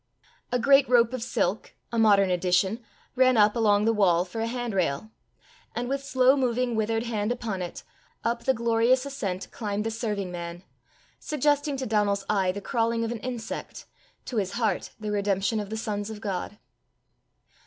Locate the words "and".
5.75-5.87